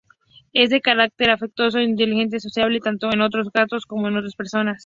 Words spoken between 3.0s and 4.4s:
con otros gatos como con las